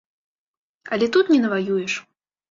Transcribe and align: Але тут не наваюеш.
Але 0.95 1.09
тут 1.17 1.29
не 1.33 1.37
наваюеш. 1.43 1.93